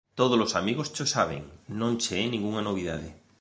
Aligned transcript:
Todos 0.19 0.39
os 0.45 0.55
amigos 0.61 0.91
cho 0.95 1.05
saben, 1.15 1.41
non 1.79 1.93
che 2.01 2.11
é 2.23 2.25
ningunha 2.27 2.65
novidade. 2.69 3.09